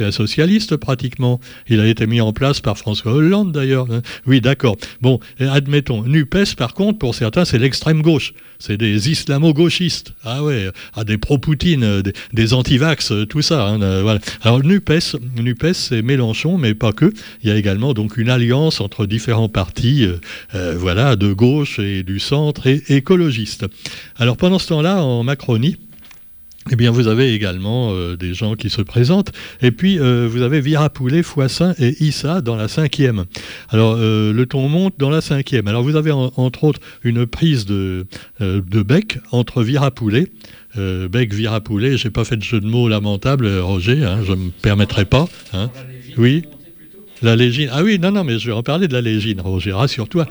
un 0.00 0.10
socialiste 0.12 0.76
pratiquement. 0.76 1.40
Il 1.68 1.80
a 1.80 1.86
été 1.86 2.06
mis 2.06 2.20
en 2.20 2.32
place 2.32 2.60
par 2.60 2.78
François 2.78 3.12
Hollande 3.12 3.52
d'ailleurs. 3.52 3.90
Hein. 3.90 4.02
Oui, 4.26 4.40
d'accord. 4.40 4.76
Bon, 5.00 5.18
admettons, 5.40 6.02
NUPES, 6.02 6.54
par 6.56 6.74
contre, 6.74 6.98
pour 6.98 7.14
certains, 7.14 7.44
c'est 7.44 7.58
l'extrême 7.58 8.02
gauche 8.02 8.32
c'est 8.58 8.76
des 8.76 9.10
islamo-gauchistes. 9.10 10.12
Ah 10.24 10.42
ouais, 10.42 10.70
ah, 10.94 11.04
des 11.04 11.18
pro-Poutine, 11.18 11.84
euh, 11.84 12.02
des, 12.32 12.54
anti-vax, 12.54 13.12
euh, 13.12 13.26
tout 13.26 13.42
ça. 13.42 13.66
Hein, 13.66 13.82
euh. 13.82 14.18
Alors 14.42 14.62
NUPES, 14.62 15.16
NUPES 15.36 15.72
c'est 15.72 16.02
Mélenchon, 16.02 16.58
mais 16.58 16.74
pas 16.74 16.92
que. 16.92 17.12
Il 17.42 17.48
y 17.48 17.52
a 17.52 17.56
également 17.56 17.94
donc 17.94 18.16
une 18.16 18.30
alliance 18.30 18.80
entre 18.80 19.06
différents 19.06 19.48
partis, 19.48 20.06
voilà, 20.52 21.16
de 21.16 21.32
gauche 21.32 21.78
et 21.78 22.02
du 22.02 22.18
centre 22.18 22.66
et 22.66 22.82
écologistes. 22.88 23.66
Alors 24.16 24.36
pendant 24.36 24.58
ce 24.58 24.68
temps-là, 24.68 25.02
en 25.02 25.22
Macronie, 25.22 25.76
eh 26.70 26.76
bien, 26.76 26.90
vous 26.90 27.08
avez 27.08 27.32
également 27.32 27.92
euh, 27.92 28.16
des 28.16 28.34
gens 28.34 28.54
qui 28.54 28.70
se 28.70 28.82
présentent. 28.82 29.32
Et 29.62 29.70
puis, 29.70 29.98
euh, 29.98 30.28
vous 30.30 30.42
avez 30.42 30.60
Virapoulet, 30.60 31.22
Foissin 31.22 31.74
et 31.78 32.02
Issa 32.02 32.40
dans 32.40 32.56
la 32.56 32.68
cinquième. 32.68 33.24
Alors, 33.68 33.96
euh, 33.98 34.32
le 34.32 34.46
ton 34.46 34.68
monte 34.68 34.94
dans 34.98 35.10
la 35.10 35.20
cinquième. 35.20 35.68
Alors, 35.68 35.82
vous 35.82 35.96
avez 35.96 36.10
entre 36.12 36.64
autres 36.64 36.80
une 37.04 37.26
prise 37.26 37.66
de, 37.66 38.06
de 38.40 38.82
bec 38.82 39.18
entre 39.30 39.62
Virapoulet. 39.62 40.28
bec, 40.76 41.32
Virapoulet, 41.32 41.96
j'ai 41.96 42.10
pas 42.10 42.24
fait 42.24 42.36
de 42.36 42.42
jeu 42.42 42.60
de 42.60 42.66
mots 42.66 42.88
lamentable, 42.88 43.48
Roger, 43.58 44.04
hein, 44.04 44.20
je 44.24 44.32
ne 44.32 44.36
me 44.36 44.50
permettrai 44.50 45.04
pas. 45.04 45.28
Hein. 45.52 45.70
Oui. 46.16 46.44
La 47.22 47.34
légine. 47.34 47.70
Ah 47.72 47.82
oui, 47.82 47.98
non, 47.98 48.10
non, 48.10 48.24
mais 48.24 48.38
je 48.38 48.46
vais 48.46 48.52
en 48.52 48.62
parler 48.62 48.88
de 48.88 48.92
la 48.92 49.00
légine, 49.00 49.40
Roger, 49.40 49.72
rassure-toi. 49.72 50.26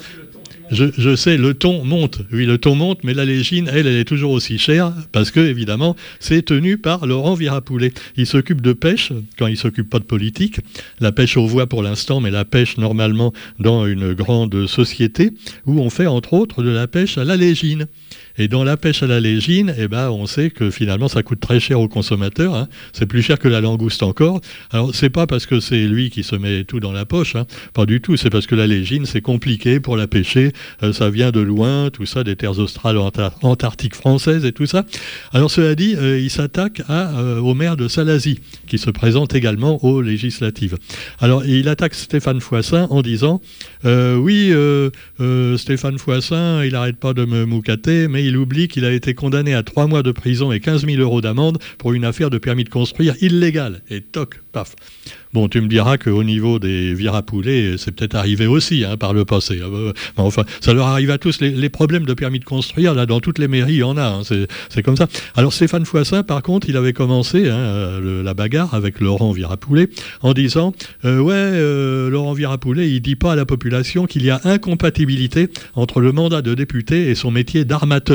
Je, 0.71 1.15
sais, 1.15 1.37
le 1.37 1.53
ton 1.53 1.83
monte. 1.83 2.21
Oui, 2.31 2.45
le 2.45 2.57
ton 2.57 2.75
monte, 2.75 3.03
mais 3.03 3.13
la 3.13 3.25
légine, 3.25 3.69
elle, 3.71 3.87
elle 3.87 3.97
est 3.97 4.05
toujours 4.05 4.31
aussi 4.31 4.57
chère 4.57 4.93
parce 5.11 5.31
que, 5.31 5.39
évidemment, 5.39 5.95
c'est 6.19 6.43
tenu 6.43 6.77
par 6.77 7.05
Laurent 7.05 7.35
Virapoulet. 7.35 7.93
Il 8.17 8.25
s'occupe 8.25 8.61
de 8.61 8.73
pêche 8.73 9.13
quand 9.37 9.47
il 9.47 9.57
s'occupe 9.57 9.89
pas 9.89 9.99
de 9.99 10.05
politique. 10.05 10.59
La 10.99 11.11
pêche 11.11 11.37
aux 11.37 11.47
voies 11.47 11.67
pour 11.67 11.83
l'instant, 11.83 12.19
mais 12.19 12.31
la 12.31 12.45
pêche 12.45 12.77
normalement 12.77 13.33
dans 13.59 13.85
une 13.85 14.13
grande 14.13 14.65
société 14.67 15.31
où 15.65 15.79
on 15.79 15.89
fait 15.89 16.07
entre 16.07 16.33
autres 16.33 16.63
de 16.63 16.69
la 16.69 16.87
pêche 16.87 17.17
à 17.17 17.23
la 17.23 17.37
légine. 17.37 17.87
Et 18.37 18.47
dans 18.47 18.63
la 18.63 18.75
pêche 18.75 19.01
à 19.01 19.07
la 19.07 19.19
légine, 19.19 19.73
eh 19.77 19.87
ben, 19.87 20.09
on 20.09 20.25
sait 20.25 20.49
que 20.49 20.69
finalement, 20.69 21.07
ça 21.07 21.23
coûte 21.23 21.39
très 21.39 21.59
cher 21.59 21.79
aux 21.79 21.87
consommateurs. 21.87 22.53
Hein. 22.53 22.67
C'est 22.91 23.05
plus 23.05 23.21
cher 23.21 23.39
que 23.39 23.47
la 23.47 23.61
langouste 23.61 24.03
encore. 24.03 24.41
Alors, 24.71 24.93
c'est 24.93 25.09
pas 25.09 25.25
parce 25.25 25.45
que 25.45 25.59
c'est 25.59 25.85
lui 25.87 26.09
qui 26.09 26.23
se 26.23 26.35
met 26.35 26.65
tout 26.65 26.79
dans 26.79 26.91
la 26.91 27.05
poche. 27.05 27.35
Hein. 27.35 27.45
Pas 27.73 27.85
du 27.85 28.01
tout. 28.01 28.17
C'est 28.17 28.29
parce 28.29 28.47
que 28.47 28.55
la 28.55 28.67
légine, 28.67 29.05
c'est 29.05 29.21
compliqué 29.21 29.79
pour 29.79 29.95
la 29.95 30.07
pêcher. 30.07 30.51
Euh, 30.83 30.91
ça 30.91 31.09
vient 31.09 31.31
de 31.31 31.39
loin, 31.39 31.89
tout 31.91 32.05
ça, 32.05 32.23
des 32.23 32.35
terres 32.35 32.59
australes, 32.59 32.97
antarctiques 33.41 33.95
françaises 33.95 34.45
et 34.45 34.51
tout 34.51 34.65
ça. 34.65 34.85
Alors, 35.33 35.49
cela 35.49 35.75
dit, 35.75 35.95
euh, 35.95 36.19
il 36.19 36.29
s'attaque 36.29 36.81
euh, 36.89 37.39
au 37.39 37.53
maire 37.53 37.77
de 37.77 37.87
Salazie, 37.87 38.39
qui 38.67 38.77
se 38.77 38.89
présente 38.89 39.33
également 39.33 39.83
aux 39.85 40.01
législatives. 40.01 40.77
Alors, 41.19 41.45
il 41.45 41.69
attaque 41.69 41.93
Stéphane 41.93 42.41
Foissin 42.41 42.87
en 42.89 43.01
disant 43.01 43.41
Oui, 43.83 44.51
Stéphane 45.57 45.97
Foissin, 45.97 46.63
il 46.65 46.73
n'arrête 46.73 46.97
pas 46.97 47.13
de 47.13 47.23
me 47.25 47.45
moucater, 47.45 48.07
mais 48.07 48.24
il 48.25 48.37
oublie 48.37 48.67
qu'il 48.67 48.85
a 48.85 48.91
été 48.91 49.13
condamné 49.13 49.53
à 49.53 49.63
trois 49.63 49.87
mois 49.87 50.03
de 50.03 50.11
prison 50.11 50.51
et 50.51 50.59
15 50.59 50.85
000 50.85 51.01
euros 51.01 51.21
d'amende 51.21 51.59
pour 51.77 51.93
une 51.93 52.05
affaire 52.05 52.29
de 52.29 52.37
permis 52.37 52.63
de 52.63 52.69
construire 52.69 53.15
illégale. 53.21 53.81
Et 53.89 54.01
toc, 54.01 54.41
paf. 54.51 54.75
Bon, 55.35 55.49
tu 55.49 55.59
me 55.59 55.67
diras 55.67 55.97
qu'au 55.97 56.23
niveau 56.23 56.59
des 56.59 56.93
virapoulets, 56.93 57.75
c'est 57.77 57.91
peut-être 57.91 58.15
arrivé 58.15 58.47
aussi 58.47 58.85
hein, 58.85 58.95
par 58.95 59.11
le 59.11 59.25
passé. 59.25 59.59
Euh, 59.61 59.91
enfin, 60.15 60.43
ça 60.61 60.73
leur 60.73 60.87
arrive 60.87 61.11
à 61.11 61.17
tous. 61.17 61.41
Les, 61.41 61.67
problèmes 61.67 62.05
de 62.05 62.13
permis 62.13 62.39
de 62.39 62.45
construire, 62.45 62.93
là, 62.93 63.05
dans 63.05 63.19
toutes 63.19 63.37
les 63.37 63.49
mairies, 63.49 63.73
il 63.73 63.79
y 63.79 63.83
en 63.83 63.97
a. 63.97 64.05
Hein, 64.05 64.21
c'est 64.69 64.81
comme 64.81 64.95
ça. 64.95 65.09
Alors, 65.35 65.51
Stéphane 65.51 65.85
Foissin, 65.85 66.23
par 66.23 66.41
contre, 66.41 66.69
il 66.69 66.77
avait 66.77 66.93
commencé 66.93 67.49
hein, 67.49 67.99
la 67.99 68.33
bagarre 68.33 68.73
avec 68.73 69.01
Laurent 69.01 69.33
Virapoulet 69.33 69.89
en 70.21 70.31
disant 70.31 70.73
euh, 71.03 71.19
Ouais, 71.19 71.33
euh, 71.35 72.09
Laurent 72.09 72.31
Virapoulet, 72.31 72.89
il 72.89 73.01
dit 73.01 73.17
pas 73.17 73.33
à 73.33 73.35
la 73.35 73.45
population 73.45 74.05
qu'il 74.05 74.23
y 74.23 74.29
a 74.29 74.39
incompatibilité 74.45 75.49
entre 75.73 75.99
le 75.99 76.13
mandat 76.13 76.43
de 76.43 76.53
député 76.53 77.09
et 77.09 77.15
son 77.15 77.29
métier 77.29 77.65
d'armateur. 77.65 78.14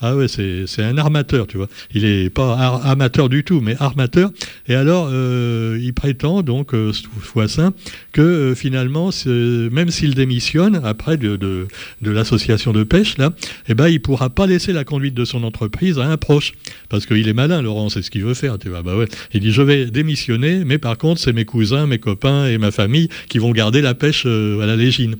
Ah 0.00 0.16
ouais, 0.16 0.26
c'est 0.28 0.82
un 0.82 0.98
armateur, 0.98 1.46
tu 1.46 1.56
vois. 1.56 1.68
Il 1.94 2.02
n'est 2.02 2.28
pas 2.28 2.82
amateur 2.84 3.28
du 3.28 3.44
tout, 3.44 3.60
mais 3.60 3.74
armateur. 3.78 4.30
Et 4.68 4.74
alors, 4.74 5.08
euh, 5.10 5.78
il 5.80 5.94
prétend, 5.94 6.42
donc, 6.42 6.74
euh, 6.74 6.92
Foissin, 7.20 7.72
que 8.12 8.20
euh, 8.20 8.54
finalement, 8.54 9.10
même 9.24 9.90
s'il 9.90 10.14
démissionne 10.14 10.80
après 10.84 11.16
de, 11.16 11.36
de, 11.36 11.66
l'association 12.02 12.72
de 12.72 12.82
pêche, 12.82 13.16
là, 13.18 13.30
eh 13.68 13.74
ben, 13.74 13.88
il 13.88 14.02
pourra 14.02 14.30
pas 14.30 14.46
laisser 14.46 14.72
la 14.72 14.84
conduite 14.84 15.14
de 15.14 15.24
son 15.24 15.42
entreprise 15.44 15.98
à 15.98 16.04
un 16.04 16.16
proche. 16.16 16.52
Parce 16.88 17.06
qu'il 17.06 17.26
est 17.26 17.32
malin, 17.32 17.62
Laurent, 17.62 17.88
c'est 17.88 18.02
ce 18.02 18.10
qu'il 18.10 18.24
veut 18.24 18.34
faire, 18.34 18.58
tu 18.58 18.68
vois. 18.68 18.82
Bah 18.82 18.96
ouais. 18.96 19.06
Il 19.32 19.40
dit, 19.40 19.52
je 19.52 19.62
vais 19.62 19.86
démissionner, 19.86 20.64
mais 20.64 20.78
par 20.78 20.98
contre, 20.98 21.20
c'est 21.20 21.32
mes 21.32 21.44
cousins, 21.44 21.86
mes 21.86 21.98
copains 21.98 22.46
et 22.46 22.58
ma 22.58 22.72
famille 22.72 23.08
qui 23.28 23.38
vont 23.38 23.52
garder 23.52 23.80
la 23.80 23.94
pêche 23.94 24.26
à 24.26 24.66
la 24.66 24.76
légine. 24.76 25.16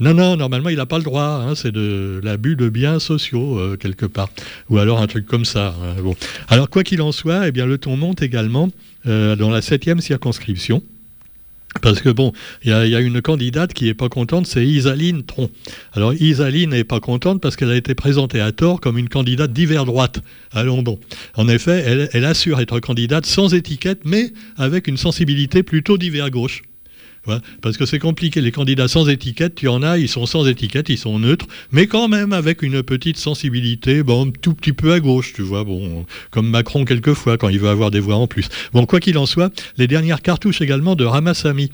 Non, 0.00 0.14
non, 0.14 0.36
normalement, 0.36 0.68
il 0.68 0.76
n'a 0.76 0.86
pas 0.86 0.98
le 0.98 1.04
droit. 1.04 1.22
Hein, 1.22 1.54
c'est 1.54 1.72
de 1.72 2.20
l'abus 2.22 2.56
de 2.56 2.68
biens 2.68 2.98
sociaux, 2.98 3.58
euh, 3.58 3.76
quelque 3.76 4.06
part. 4.06 4.28
Ou 4.70 4.78
alors 4.78 5.00
un 5.00 5.06
truc 5.06 5.26
comme 5.26 5.44
ça. 5.44 5.74
Hein, 5.82 6.00
bon. 6.02 6.14
Alors, 6.48 6.70
quoi 6.70 6.84
qu'il 6.84 7.02
en 7.02 7.12
soit, 7.12 7.48
eh 7.48 7.52
bien, 7.52 7.66
le 7.66 7.78
ton 7.78 7.96
monte 7.96 8.22
également 8.22 8.68
euh, 9.06 9.36
dans 9.36 9.50
la 9.50 9.62
septième 9.62 10.00
circonscription. 10.00 10.82
Parce 11.82 12.00
que 12.00 12.08
bon, 12.08 12.32
il 12.64 12.70
y, 12.70 12.72
a 12.72 13.00
une 13.00 13.20
candidate 13.20 13.74
qui 13.74 13.84
n'est 13.84 13.94
pas 13.94 14.08
contente, 14.08 14.46
c'est 14.46 14.66
Isaline 14.66 15.22
Tron. 15.22 15.50
Alors 15.92 16.14
Isaline 16.14 16.70
n'est 16.70 16.82
pas 16.82 16.98
contente 16.98 17.40
parce 17.42 17.56
qu'elle 17.56 17.70
a 17.70 17.76
été 17.76 17.94
présentée 17.94 18.40
à 18.40 18.52
tort 18.52 18.80
comme 18.80 18.98
une 18.98 19.10
candidate 19.10 19.52
d'hiver 19.52 19.84
droite 19.84 20.20
à 20.52 20.64
London. 20.64 20.98
En 21.36 21.46
effet, 21.46 21.84
elle, 21.86 22.08
elle 22.14 22.24
assure 22.24 22.60
être 22.60 22.80
candidate 22.80 23.26
sans 23.26 23.54
étiquette, 23.54 24.00
mais 24.04 24.32
avec 24.56 24.88
une 24.88 24.96
sensibilité 24.96 25.62
plutôt 25.62 25.98
d'hiver 25.98 26.30
gauche 26.30 26.62
parce 27.60 27.76
que 27.76 27.86
c'est 27.86 27.98
compliqué. 27.98 28.40
Les 28.40 28.52
candidats 28.52 28.88
sans 28.88 29.08
étiquette, 29.08 29.54
tu 29.54 29.68
en 29.68 29.82
as, 29.82 29.98
ils 29.98 30.08
sont 30.08 30.26
sans 30.26 30.46
étiquette, 30.46 30.88
ils 30.88 30.98
sont 30.98 31.18
neutres, 31.18 31.46
mais 31.72 31.86
quand 31.86 32.08
même 32.08 32.32
avec 32.32 32.62
une 32.62 32.82
petite 32.82 33.16
sensibilité, 33.16 34.02
bon, 34.02 34.30
tout 34.30 34.54
petit 34.54 34.72
peu 34.72 34.92
à 34.92 35.00
gauche, 35.00 35.32
tu 35.34 35.42
vois, 35.42 35.64
bon, 35.64 36.06
comme 36.30 36.48
Macron 36.48 36.84
quelquefois 36.84 37.36
quand 37.36 37.48
il 37.48 37.58
veut 37.58 37.68
avoir 37.68 37.90
des 37.90 38.00
voix 38.00 38.16
en 38.16 38.26
plus. 38.26 38.48
Bon, 38.72 38.86
quoi 38.86 39.00
qu'il 39.00 39.18
en 39.18 39.26
soit, 39.26 39.52
les 39.76 39.86
dernières 39.86 40.22
cartouches 40.22 40.60
également 40.60 40.94
de 40.94 41.04
Ramassami. 41.04 41.70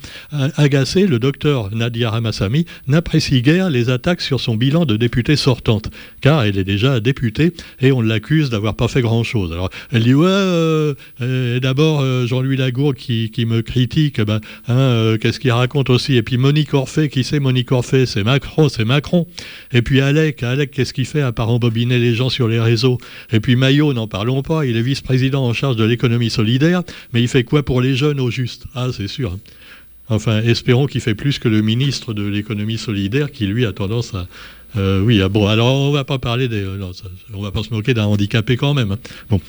Agacé, 0.57 1.07
le 1.07 1.19
docteur 1.19 1.75
Nadia 1.75 2.11
Ramassami 2.11 2.67
n'apprécie 2.87 3.43
guère 3.43 3.71
les 3.71 3.91
attaques 3.91 4.21
sur 4.21 4.41
son 4.41 4.57
bilan 4.57 4.85
de 4.85 4.97
députée 4.97 5.37
sortante, 5.37 5.91
car 6.21 6.43
elle 6.45 6.59
est 6.59 6.65
déjà 6.65 7.01
députée 7.01 7.53
et 7.81 7.93
on 7.93 8.01
l'accuse 8.01 8.51
d'avoir 8.51 8.75
pas 8.75 8.89
fait 8.89 9.01
grand-chose. 9.01 9.53
Alors, 9.53 9.71
elle 9.93 10.03
dit, 10.03 10.15
ouais, 10.15 10.27
euh, 10.29 10.95
euh, 11.21 11.61
d'abord, 11.61 12.01
euh, 12.01 12.27
Jean-Louis 12.27 12.57
Lagourgue 12.57 12.97
qui, 12.97 13.47
me 13.47 13.63
critique, 13.63 14.21
ben, 14.21 14.41
hein, 14.69 15.17
qu'est-ce 15.21 15.34
qu'il 15.39 15.53
raconte 15.53 15.91
aussi 15.91 16.17
Et 16.17 16.23
puis 16.23 16.39
Monique 16.39 16.75
Orphée, 16.75 17.09
qui 17.09 17.25
c'est 17.25 17.41
Monique 17.41 17.73
Orphée? 17.73 18.07
C'est 18.07 18.25
Macron, 18.25 18.69
c'est 18.69 18.85
Macron. 18.85 19.27
Et 19.73 19.83
puis 19.83 20.01
Alec, 20.01 20.43
Alec, 20.43 20.71
qu'est-ce 20.71 20.93
qu'il 20.93 21.07
fait 21.07 21.23
à 21.23 21.33
part 21.33 21.51
embobiner 21.51 21.99
les 21.99 22.15
gens 22.15 22.29
sur 22.29 22.49
les 22.49 22.61
réseaux? 22.61 22.99
Et 23.33 23.41
puis 23.41 23.57
Maillot, 23.57 23.93
n'en 23.93 24.07
parlons 24.07 24.43
pas, 24.43 24.67
il 24.67 24.77
est 24.77 24.83
vice-président 24.83 25.45
en 25.45 25.53
charge 25.53 25.77
de 25.77 25.85
l'économie 25.85 26.31
solidaire, 26.31 26.83
mais 27.13 27.23
il 27.23 27.29
fait 27.29 27.45
quoi 27.45 27.63
pour 27.63 27.81
les 27.81 27.95
jeunes 27.95 28.21
au 28.21 28.31
juste? 28.31 28.65
Ah, 28.75 28.89
c'est 28.93 29.09
sûr. 29.09 29.37
Enfin, 30.09 30.43
espérons 30.43 30.87
qu'il 30.87 31.01
fait 31.01 31.15
plus 31.15 31.39
que 31.39 31.49
le 31.49 31.63
ministre 31.63 32.13
de 32.13 32.27
l'économie 32.27 32.77
solidaire, 32.77 33.33
qui 33.33 33.47
lui 33.47 33.65
a 33.65 33.73
tendance 33.73 34.15
à, 34.15 34.27
euh, 34.77 35.01
oui, 35.03 35.21
ah 35.23 35.29
bon, 35.29 35.47
alors 35.47 35.73
on 35.73 35.93
va 35.93 36.05
pas 36.05 36.19
parler 36.19 36.49
des, 36.49 36.63
euh, 36.63 36.93
on 37.33 37.43
va 37.43 37.53
pas 37.53 37.63
se 37.63 37.73
moquer 37.73 37.95
d'un 37.95 38.07
handicapé 38.07 38.57
quand 38.57 38.75
même. 38.75 38.93
Hein. 38.93 38.99
Bon, 39.31 39.41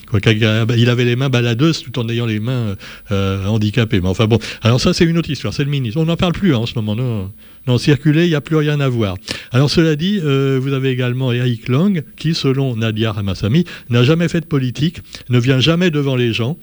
il 0.76 0.90
avait 0.90 1.06
les 1.06 1.16
mains 1.16 1.30
baladeuses 1.30 1.82
tout 1.82 1.98
en 2.00 2.08
ayant 2.10 2.26
les 2.26 2.40
mains 2.40 2.76
euh, 3.12 3.46
handicapées. 3.46 4.02
Mais 4.02 4.08
enfin 4.08 4.28
bon, 4.28 4.40
alors 4.62 4.80
ça 4.80 4.94
c'est 4.94 5.06
une 5.06 5.18
autre 5.18 5.30
histoire, 5.30 5.54
c'est 5.54 5.64
le 5.64 5.72
ministre. 5.72 6.00
On 6.00 6.06
n'en 6.06 6.18
parle 6.18 6.34
plus 6.34 6.54
hein, 6.54 6.60
en 6.60 6.66
ce 6.66 6.76
moment. 6.76 6.96
Non, 6.96 7.32
non 7.68 7.78
circuler, 7.78 8.26
il 8.26 8.30
n'y 8.30 8.36
a 8.36 8.42
plus 8.42 8.56
rien 8.56 8.80
à 8.80 8.90
voir. 8.90 9.18
Alors 9.52 9.70
cela 9.70 9.96
dit, 9.96 10.20
vous 10.20 10.74
avez 10.74 10.90
également 10.90 11.32
Eric 11.32 11.68
Lang 11.68 12.04
qui, 12.16 12.34
selon 12.34 12.76
Nadia 12.76 13.12
Ramassami, 13.12 13.66
n'a 13.90 14.04
jamais 14.04 14.28
fait 14.28 14.42
de 14.42 14.46
politique, 14.46 15.00
ne 15.30 15.40
vient 15.40 15.60
jamais 15.60 15.92
devant 15.92 16.16
les 16.16 16.34
gens. 16.34 16.58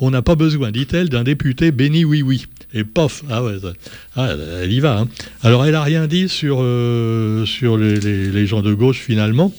on 0.00 0.10
n'a 0.10 0.22
pas 0.22 0.34
besoin, 0.34 0.70
dit-elle, 0.70 1.08
d'un 1.08 1.24
député 1.24 1.70
béni 1.70 2.04
oui 2.04 2.22
oui. 2.22 2.46
Et 2.72 2.84
pof, 2.84 3.24
ah 3.28 3.42
ouais, 3.42 3.56
ah, 4.16 4.28
elle 4.62 4.72
y 4.72 4.80
va. 4.80 5.00
Hein. 5.00 5.08
Alors 5.42 5.64
elle 5.64 5.74
a 5.74 5.82
rien 5.82 6.06
dit 6.06 6.28
sur 6.28 6.58
sur 7.46 7.76
les 7.76 8.46
gens 8.46 8.62
de 8.62 8.74
gauche 8.74 8.98
finalement. 8.98 9.52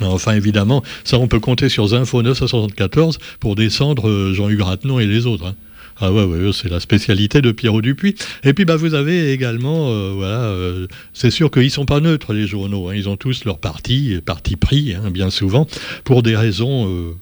enfin, 0.00 0.34
évidemment, 0.34 0.82
ça, 1.04 1.18
on 1.18 1.28
peut 1.28 1.40
compter 1.40 1.68
sur 1.68 1.88
Zinfo 1.88 2.22
974 2.22 3.18
pour 3.40 3.54
descendre 3.54 4.08
euh, 4.08 4.34
Jean-Hugues 4.34 4.62
Ratenon 4.62 4.98
et 5.00 5.06
les 5.06 5.26
autres. 5.26 5.46
Hein. 5.46 5.54
Ah 6.00 6.12
ouais, 6.12 6.24
ouais 6.24 6.50
c'est 6.52 6.68
la 6.68 6.80
spécialité 6.80 7.40
de 7.40 7.52
Pierrot 7.52 7.80
Dupuis. 7.80 8.14
Et 8.42 8.52
puis 8.52 8.64
bah 8.64 8.76
vous 8.76 8.94
avez 8.94 9.32
également, 9.32 9.90
euh, 9.90 10.12
voilà, 10.14 10.42
euh, 10.42 10.86
c'est 11.12 11.30
sûr 11.30 11.50
qu'ils 11.50 11.70
sont 11.70 11.86
pas 11.86 12.00
neutres 12.00 12.32
les 12.32 12.46
journaux. 12.46 12.88
Hein. 12.88 12.94
Ils 12.96 13.08
ont 13.08 13.16
tous 13.16 13.44
leur 13.44 13.58
parti, 13.58 14.18
parti 14.24 14.56
pris, 14.56 14.94
hein, 14.94 15.10
bien 15.10 15.30
souvent, 15.30 15.66
pour 16.04 16.22
des 16.22 16.36
raisons, 16.36 17.14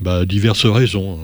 bah, 0.00 0.24
diverses 0.24 0.66
raisons. 0.66 1.18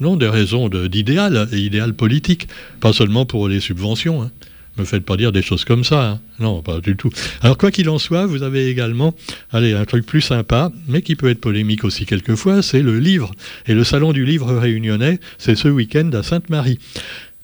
non, 0.00 0.16
des 0.16 0.28
raisons 0.28 0.68
d'idéal, 0.68 1.48
idéal 1.52 1.94
politique, 1.94 2.48
pas 2.80 2.92
seulement 2.92 3.24
pour 3.26 3.48
les 3.48 3.60
subventions 3.60 4.30
me 4.78 4.84
faites 4.84 5.04
pas 5.04 5.16
dire 5.16 5.32
des 5.32 5.42
choses 5.42 5.64
comme 5.64 5.84
ça. 5.84 6.10
Hein. 6.10 6.20
Non, 6.38 6.62
pas 6.62 6.80
du 6.80 6.96
tout. 6.96 7.10
Alors, 7.42 7.56
quoi 7.58 7.70
qu'il 7.70 7.88
en 7.88 7.98
soit, 7.98 8.26
vous 8.26 8.42
avez 8.42 8.68
également, 8.68 9.14
allez, 9.52 9.72
un 9.72 9.84
truc 9.84 10.04
plus 10.06 10.20
sympa, 10.20 10.72
mais 10.88 11.02
qui 11.02 11.16
peut 11.16 11.28
être 11.28 11.40
polémique 11.40 11.84
aussi 11.84 12.06
quelquefois, 12.06 12.62
c'est 12.62 12.82
le 12.82 12.98
livre. 12.98 13.32
Et 13.66 13.74
le 13.74 13.84
salon 13.84 14.12
du 14.12 14.24
livre 14.24 14.52
réunionnais, 14.52 15.20
c'est 15.38 15.54
ce 15.54 15.68
week-end 15.68 16.10
à 16.12 16.22
Sainte-Marie. 16.22 16.78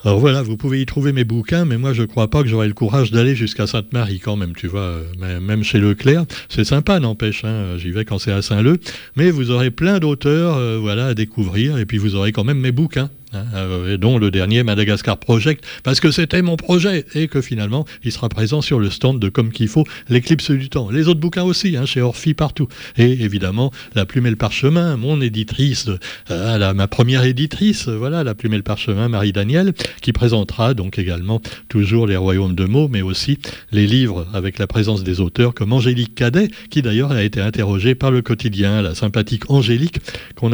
Alors 0.02 0.18
voilà, 0.18 0.40
vous 0.40 0.56
pouvez 0.56 0.80
y 0.80 0.86
trouver 0.86 1.12
mes 1.12 1.24
bouquins, 1.24 1.66
mais 1.66 1.76
moi 1.76 1.92
je 1.92 2.00
ne 2.02 2.06
crois 2.06 2.28
pas 2.28 2.42
que 2.42 2.48
j'aurai 2.48 2.66
le 2.68 2.72
courage 2.72 3.10
d'aller 3.10 3.34
jusqu'à 3.34 3.66
Sainte-Marie 3.66 4.18
quand 4.18 4.34
même, 4.34 4.54
tu 4.54 4.66
vois, 4.66 4.80
euh, 5.20 5.40
même 5.40 5.62
chez 5.62 5.78
Leclerc. 5.78 6.24
C'est 6.48 6.64
sympa, 6.64 6.98
n'empêche, 7.00 7.44
hein, 7.44 7.76
j'y 7.76 7.90
vais 7.90 8.06
quand 8.06 8.18
c'est 8.18 8.32
à 8.32 8.40
Saint-Leu, 8.40 8.78
mais 9.16 9.30
vous 9.30 9.50
aurez 9.50 9.70
plein 9.70 9.98
d'auteurs 9.98 10.56
euh, 10.56 10.78
voilà, 10.80 11.08
à 11.08 11.14
découvrir, 11.14 11.76
et 11.76 11.84
puis 11.84 11.98
vous 11.98 12.14
aurez 12.14 12.32
quand 12.32 12.44
même 12.44 12.60
mes 12.60 12.72
bouquins. 12.72 13.10
Hein, 13.32 13.44
euh, 13.54 13.96
dont 13.96 14.18
le 14.18 14.32
dernier 14.32 14.64
Madagascar 14.64 15.16
Project, 15.16 15.64
parce 15.84 16.00
que 16.00 16.10
c'était 16.10 16.42
mon 16.42 16.56
projet, 16.56 17.04
et 17.14 17.28
que 17.28 17.40
finalement, 17.40 17.84
il 18.02 18.10
sera 18.10 18.28
présent 18.28 18.60
sur 18.60 18.80
le 18.80 18.90
stand 18.90 19.20
de 19.20 19.28
Comme 19.28 19.52
qu'il 19.52 19.68
faut, 19.68 19.84
l'éclipse 20.08 20.50
du 20.50 20.68
temps. 20.68 20.90
Les 20.90 21.06
autres 21.06 21.20
bouquins 21.20 21.44
aussi, 21.44 21.76
hein, 21.76 21.86
chez 21.86 22.00
Orphy, 22.00 22.34
partout. 22.34 22.66
Et 22.96 23.22
évidemment, 23.22 23.70
La 23.94 24.04
Plume 24.04 24.26
et 24.26 24.30
le 24.30 24.36
Parchemin, 24.36 24.96
mon 24.96 25.20
éditrice, 25.20 25.88
euh, 26.32 26.74
ma 26.74 26.88
première 26.88 27.22
éditrice, 27.22 27.88
voilà, 27.88 28.24
La 28.24 28.34
Plume 28.34 28.54
et 28.54 28.56
le 28.56 28.64
Parchemin, 28.64 29.08
Marie 29.08 29.32
Daniel, 29.32 29.74
qui 30.02 30.12
présentera 30.12 30.74
donc 30.74 30.98
également 30.98 31.40
toujours 31.68 32.08
les 32.08 32.16
royaumes 32.16 32.56
de 32.56 32.64
mots, 32.64 32.88
mais 32.88 33.02
aussi 33.02 33.38
les 33.70 33.86
livres 33.86 34.26
avec 34.34 34.58
la 34.58 34.66
présence 34.66 35.04
des 35.04 35.20
auteurs 35.20 35.54
comme 35.54 35.72
Angélique 35.72 36.16
Cadet, 36.16 36.48
qui 36.68 36.82
d'ailleurs 36.82 37.12
a 37.12 37.22
été 37.22 37.40
interrogée 37.40 37.94
par 37.94 38.10
le 38.10 38.22
quotidien, 38.22 38.82
la 38.82 38.96
sympathique 38.96 39.48
Angélique, 39.50 40.00
qu'on 40.34 40.50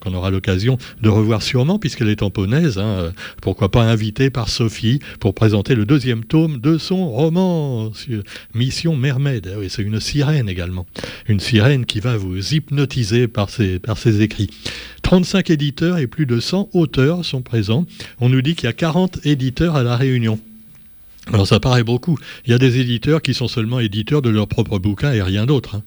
qu'on 0.00 0.12
aura 0.12 0.30
l'occasion 0.30 0.76
de 1.00 1.08
revoir 1.08 1.40
sûrement, 1.40 1.78
puisqu'elle 1.78 2.08
est 2.08 2.15
tamponnaise, 2.16 2.78
hein, 2.78 3.12
pourquoi 3.40 3.70
pas 3.70 3.82
invité 3.82 4.30
par 4.30 4.48
Sophie 4.48 5.00
pour 5.20 5.34
présenter 5.34 5.74
le 5.74 5.84
deuxième 5.84 6.24
tome 6.24 6.58
de 6.58 6.78
son 6.78 7.08
roman, 7.08 7.92
Mission 8.54 8.96
Mermaid. 8.96 9.50
Ah 9.52 9.58
oui, 9.58 9.68
c'est 9.70 9.82
une 9.82 10.00
sirène 10.00 10.48
également. 10.48 10.86
Une 11.28 11.40
sirène 11.40 11.86
qui 11.86 12.00
va 12.00 12.16
vous 12.16 12.54
hypnotiser 12.54 13.28
par 13.28 13.50
ses, 13.50 13.78
par 13.78 13.98
ses 13.98 14.22
écrits. 14.22 14.50
35 15.02 15.50
éditeurs 15.50 15.98
et 15.98 16.06
plus 16.06 16.26
de 16.26 16.40
100 16.40 16.70
auteurs 16.72 17.24
sont 17.24 17.42
présents. 17.42 17.86
On 18.20 18.28
nous 18.28 18.42
dit 18.42 18.56
qu'il 18.56 18.64
y 18.64 18.70
a 18.70 18.72
40 18.72 19.24
éditeurs 19.24 19.76
à 19.76 19.82
la 19.82 19.96
Réunion. 19.96 20.40
Alors 21.32 21.46
ça 21.46 21.60
paraît 21.60 21.84
beaucoup. 21.84 22.18
Il 22.44 22.52
y 22.52 22.54
a 22.54 22.58
des 22.58 22.80
éditeurs 22.80 23.22
qui 23.22 23.34
sont 23.34 23.48
seulement 23.48 23.80
éditeurs 23.80 24.22
de 24.22 24.30
leurs 24.30 24.48
propres 24.48 24.78
bouquins 24.78 25.12
et 25.12 25.22
rien 25.22 25.46
d'autre. 25.46 25.76
Hein. 25.76 25.82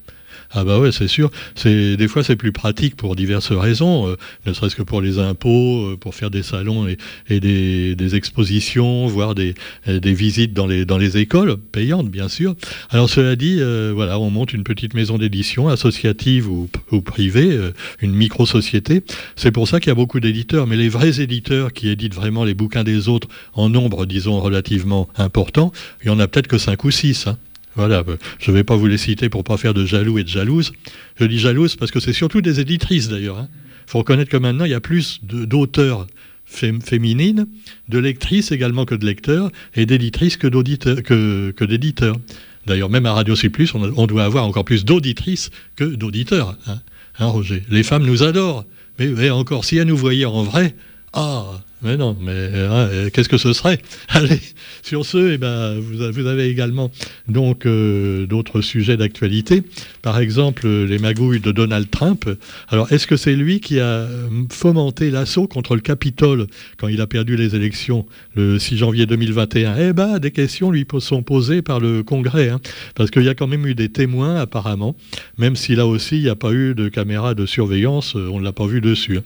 Ah 0.51 0.63
bah 0.63 0.79
ouais, 0.79 0.91
c'est 0.91 1.07
sûr. 1.07 1.31
C'est 1.55 1.97
des 1.97 2.07
fois 2.07 2.23
c'est 2.23 2.35
plus 2.35 2.51
pratique 2.51 2.95
pour 2.95 3.15
diverses 3.15 3.51
raisons, 3.51 4.07
euh, 4.07 4.15
ne 4.45 4.53
serait-ce 4.53 4.75
que 4.75 4.81
pour 4.81 5.01
les 5.01 5.19
impôts, 5.19 5.85
euh, 5.85 5.97
pour 5.97 6.15
faire 6.15 6.31
des 6.31 6.43
salons 6.43 6.87
et, 6.87 7.39
des, 7.39 8.15
expositions, 8.15 9.05
voire 9.07 9.35
des, 9.35 9.53
euh, 9.87 9.99
des, 9.99 10.13
visites 10.13 10.53
dans 10.53 10.65
les 10.65 10.85
dans 10.85 10.97
les 10.97 11.17
écoles 11.17 11.57
payantes 11.57 12.09
bien 12.09 12.27
sûr. 12.27 12.55
Alors 12.89 13.09
cela 13.09 13.35
dit, 13.35 13.59
voilà, 13.93 14.19
on 14.19 14.29
monte 14.29 14.53
une 14.53 14.63
petite 14.63 14.93
maison 14.93 15.17
d'édition 15.17 15.67
associative 15.67 16.49
ou, 16.49 16.69
ou 16.91 17.01
privée, 17.01 17.57
une 18.01 18.13
micro-société. 18.13 19.03
C'est 19.35 19.51
pour 19.51 19.67
ça 19.67 19.79
qu'il 19.79 19.89
y 19.89 19.91
a 19.91 19.95
beaucoup 19.95 20.19
d'éditeurs, 20.19 20.67
mais 20.67 20.75
les 20.75 20.89
vrais 20.89 21.21
éditeurs 21.21 21.73
qui 21.73 21.89
éditent 21.89 22.15
vraiment 22.15 22.43
les 22.43 22.53
bouquins 22.53 22.83
des 22.83 23.07
autres 23.07 23.27
en 23.53 23.69
nombre, 23.69 24.05
disons 24.05 24.39
relativement 24.39 25.07
important, 25.17 25.71
il 26.03 26.07
y 26.07 26.09
en 26.09 26.19
a 26.19 26.27
peut-être 26.27 26.47
que 26.47 26.57
cinq 26.57 26.83
ou 26.83 26.91
six. 26.91 27.27
Hein. 27.27 27.37
Voilà, 27.79 28.03
euh, 28.09 28.17
je 28.39 28.51
ne 28.51 28.57
vais 28.57 28.65
pas 28.65 28.75
vous 28.75 28.87
les 28.87 28.97
citer 28.97 29.29
pour 29.29 29.45
pas 29.45 29.55
faire 29.55 29.73
de 29.73 29.85
jaloux 29.85 30.19
et 30.19 30.25
de 30.25 30.27
jalouses. 30.27 30.73
Je 31.17 31.23
dis 31.23 31.39
jalouses 31.39 31.77
parce 31.77 31.91
que 31.91 32.01
c'est 32.01 32.11
surtout 32.11 32.41
des 32.41 32.59
éditrices 32.59 33.07
d'ailleurs. 33.07 33.37
Il 33.39 33.43
hein. 33.43 33.49
faut 33.87 33.99
reconnaître 33.99 34.29
que 34.29 34.35
maintenant, 34.35 34.65
il 34.65 34.71
y 34.71 34.73
a 34.73 34.81
plus 34.81 35.21
d'auteurs 35.23 36.05
féminines, 36.45 37.47
de 37.87 37.99
lectrices 37.99 38.51
également 38.51 38.83
que 38.83 38.95
de 38.95 39.05
lecteurs, 39.05 39.49
et 39.75 39.85
d'éditrices 39.85 40.35
que 40.35 41.63
d'éditeurs. 41.63 42.17
D'ailleurs, 42.65 42.89
même 42.89 43.05
à 43.05 43.13
Radio 43.13 43.37
C+, 43.37 43.49
on, 43.73 44.07
doit 44.07 44.25
avoir 44.25 44.45
encore 44.45 44.65
plus 44.65 44.83
d'auditrices 44.83 45.49
que 45.77 45.85
d'auditeurs. 45.85 46.57
Hein. 46.67 46.79
hein, 47.19 47.33
Les 47.69 47.83
femmes 47.83 48.05
nous 48.05 48.23
adorent. 48.23 48.65
Mais, 48.97 49.07
mais, 49.07 49.29
encore, 49.29 49.63
si 49.63 49.77
elles 49.77 49.87
nous 49.87 49.95
voyaient 49.95 50.25
en 50.25 50.43
vrai, 50.43 50.75
ah, 51.13 51.45
mais 51.81 51.95
non, 51.95 52.17
mais 52.19 52.31
hein, 52.31 52.89
euh, 52.91 53.09
qu'est-ce 53.09 53.29
que 53.29 53.37
ce 53.37 53.53
serait 53.53 53.79
Allez, 54.09 54.39
sur 54.81 55.05
ce, 55.05 55.33
eh 55.33 55.37
ben, 55.37 55.79
vous, 55.79 56.27
avez 56.27 56.49
également 56.49 56.91
donc 57.27 57.65
euh, 57.65 58.25
d'autres 58.25 58.61
sujets 58.61 58.97
d'actualité. 58.97 59.63
Par 60.01 60.19
exemple, 60.19 60.67
les 60.67 60.99
magouilles 60.99 61.39
de 61.39 61.51
Donald 61.51 61.89
Trump. 61.89 62.29
Alors, 62.67 62.91
est-ce 62.91 63.07
que 63.07 63.15
c'est 63.15 63.35
lui 63.35 63.61
qui 63.61 63.79
a 63.79 63.83
euh, 63.83 64.27
fomenté 64.51 65.09
l'assaut 65.09 65.47
contre 65.47 65.75
le 65.75 65.81
Capitole 65.81 66.47
quand 66.77 66.89
il 66.89 66.99
a 66.99 67.07
perdu 67.07 67.37
les 67.37 67.55
élections 67.55 68.05
le 68.35 68.59
6 68.59 68.77
janvier 68.77 69.05
2021 69.05 69.75
Eh 69.79 69.93
ben, 69.93 70.19
des 70.19 70.31
questions 70.31 70.71
lui 70.71 70.85
sont 70.99 71.23
posées 71.23 71.61
par 71.61 71.79
le 71.79 72.03
Congrès, 72.03 72.49
hein, 72.49 72.59
parce 72.95 73.11
qu'il 73.11 73.23
y 73.23 73.29
a 73.29 73.35
quand 73.35 73.47
même 73.47 73.65
eu 73.65 73.75
des 73.75 73.89
témoins 73.89 74.35
apparemment, 74.35 74.95
même 75.37 75.55
si 75.55 75.75
là 75.75 75.85
aussi 75.85 76.17
il 76.17 76.23
n'y 76.23 76.29
a 76.29 76.35
pas 76.35 76.51
eu 76.51 76.73
de 76.73 76.89
caméra 76.89 77.35
de 77.35 77.45
surveillance, 77.45 78.15
on 78.15 78.39
ne 78.39 78.43
l'a 78.43 78.51
pas 78.51 78.65
vu 78.65 78.81
dessus. 78.81 79.17
Hein. 79.17 79.23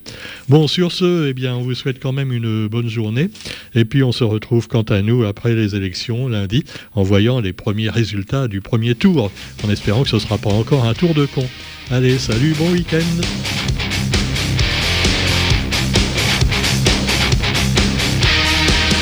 Bon, 0.49 0.67
sur 0.67 0.91
ce, 0.91 1.29
eh 1.29 1.33
bien, 1.33 1.55
on 1.55 1.61
vous 1.61 1.73
souhaite 1.73 1.99
quand 1.99 2.11
même 2.11 2.31
une 2.43 2.67
bonne 2.67 2.89
journée. 2.89 3.29
Et 3.75 3.85
puis 3.85 4.03
on 4.03 4.11
se 4.11 4.23
retrouve 4.23 4.67
quant 4.67 4.83
à 4.83 5.01
nous 5.01 5.23
après 5.23 5.55
les 5.55 5.75
élections 5.75 6.27
lundi 6.27 6.63
en 6.93 7.03
voyant 7.03 7.39
les 7.39 7.53
premiers 7.53 7.89
résultats 7.89 8.47
du 8.47 8.61
premier 8.61 8.95
tour, 8.95 9.31
en 9.65 9.69
espérant 9.69 10.03
que 10.03 10.09
ce 10.09 10.15
ne 10.17 10.21
sera 10.21 10.37
pas 10.37 10.51
encore 10.51 10.85
un 10.85 10.93
tour 10.93 11.13
de 11.13 11.25
con. 11.25 11.47
Allez, 11.91 12.17
salut, 12.17 12.53
bon 12.57 12.71
week-end 12.71 13.92